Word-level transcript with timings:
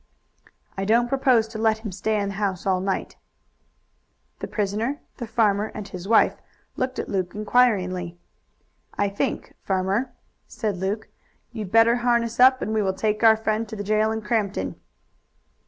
"I 0.75 0.83
don't 0.83 1.07
propose 1.09 1.47
to 1.49 1.59
let 1.59 1.85
him 1.85 1.91
stay 1.91 2.19
in 2.19 2.29
the 2.29 2.33
house 2.41 2.65
all 2.65 2.81
night." 2.81 3.17
The 4.39 4.47
prisoner, 4.47 4.99
the 5.17 5.27
farmer 5.27 5.67
and 5.75 5.87
his 5.87 6.07
wife 6.07 6.37
looked 6.75 6.97
at 6.97 7.07
Luke 7.07 7.35
inquiringly. 7.35 8.17
"I 8.97 9.09
think, 9.09 9.53
farmer," 9.61 10.11
said 10.47 10.77
Luke, 10.77 11.07
"you'd 11.51 11.71
better 11.71 11.97
harness 11.97 12.39
up 12.39 12.63
and 12.63 12.73
we 12.73 12.81
will 12.81 12.93
take 12.93 13.23
our 13.23 13.37
friend 13.37 13.69
to 13.69 13.75
the 13.75 13.83
jail 13.83 14.11
in 14.11 14.23
Crampton." 14.23 14.73